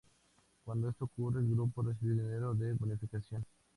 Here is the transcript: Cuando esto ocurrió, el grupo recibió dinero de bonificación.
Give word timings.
Cuando 0.65 0.89
esto 0.89 1.05
ocurrió, 1.05 1.39
el 1.41 1.49
grupo 1.51 1.83
recibió 1.83 2.23
dinero 2.25 2.55
de 2.55 2.73
bonificación. 2.73 3.45